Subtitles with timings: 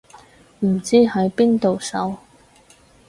[0.61, 2.17] 唔知喺邊度搜